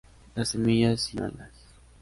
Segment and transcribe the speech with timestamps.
[0.33, 1.51] Las semillas sin alas.